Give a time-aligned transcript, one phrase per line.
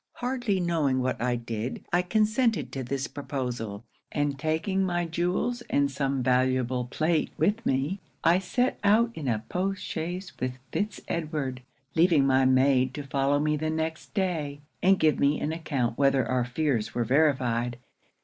[0.13, 5.91] Hardly knowing what I did, I consented to this proposal; and taking my jewels and
[5.91, 11.61] some valuable plate with me, I set out in a post chaise with Fitz Edward,
[11.93, 16.25] leaving my maid to follow me the next day, and give me an account whether
[16.25, 17.77] our fears were verified.